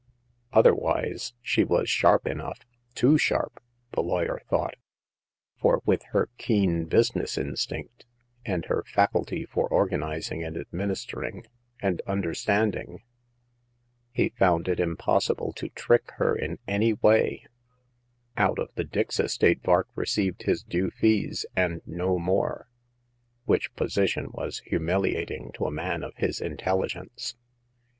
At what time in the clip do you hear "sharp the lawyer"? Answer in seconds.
3.19-4.41